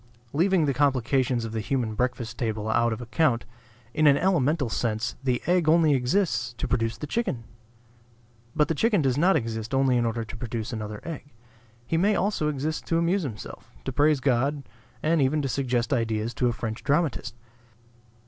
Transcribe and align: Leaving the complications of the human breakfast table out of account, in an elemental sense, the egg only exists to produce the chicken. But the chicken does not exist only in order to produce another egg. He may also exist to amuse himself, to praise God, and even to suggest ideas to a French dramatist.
Leaving 0.33 0.65
the 0.65 0.73
complications 0.73 1.45
of 1.45 1.51
the 1.51 1.59
human 1.59 1.93
breakfast 1.93 2.35
table 2.39 2.67
out 2.69 2.91
of 2.91 3.01
account, 3.01 3.45
in 3.93 4.07
an 4.07 4.17
elemental 4.17 4.67
sense, 4.67 5.15
the 5.23 5.43
egg 5.45 5.69
only 5.69 5.93
exists 5.93 6.53
to 6.53 6.67
produce 6.67 6.97
the 6.97 7.05
chicken. 7.05 7.43
But 8.55 8.67
the 8.67 8.73
chicken 8.73 9.03
does 9.03 9.15
not 9.15 9.35
exist 9.35 9.75
only 9.75 9.97
in 9.97 10.05
order 10.07 10.23
to 10.25 10.35
produce 10.35 10.73
another 10.73 11.01
egg. 11.03 11.33
He 11.85 11.97
may 11.97 12.15
also 12.15 12.47
exist 12.49 12.87
to 12.87 12.97
amuse 12.97 13.21
himself, 13.21 13.75
to 13.85 13.93
praise 13.93 14.19
God, 14.21 14.63
and 15.03 15.21
even 15.21 15.39
to 15.43 15.47
suggest 15.47 15.93
ideas 15.93 16.33
to 16.33 16.47
a 16.47 16.51
French 16.51 16.83
dramatist. 16.83 17.35